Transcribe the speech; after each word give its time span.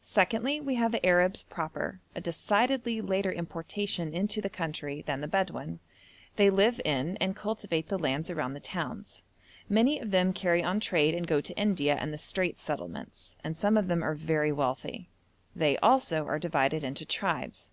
Secondly, 0.00 0.58
we 0.58 0.76
have 0.76 0.90
the 0.90 1.04
Arabs 1.04 1.42
proper, 1.42 2.00
a 2.14 2.20
decidedly 2.22 3.02
later 3.02 3.30
importation 3.30 4.14
into 4.14 4.40
the 4.40 4.48
country 4.48 5.02
than 5.02 5.20
the 5.20 5.28
Bedouin. 5.28 5.80
They 6.36 6.48
live 6.48 6.80
in 6.82 7.18
and 7.18 7.36
cultivate 7.36 7.88
the 7.88 7.98
lands 7.98 8.30
around 8.30 8.54
the 8.54 8.60
towns; 8.60 9.24
many 9.68 9.98
of 10.00 10.12
them 10.12 10.32
carry 10.32 10.62
on 10.62 10.80
trade 10.80 11.14
and 11.14 11.26
go 11.26 11.42
to 11.42 11.58
India 11.58 11.94
and 11.94 12.10
the 12.10 12.16
Straits 12.16 12.62
Settlements, 12.62 13.36
and 13.44 13.54
some 13.54 13.76
of 13.76 13.88
them 13.88 14.02
are 14.02 14.14
very 14.14 14.50
wealthy. 14.50 15.10
They 15.54 15.76
also 15.80 16.24
are 16.24 16.38
divided 16.38 16.82
into 16.82 17.04
tribes. 17.04 17.68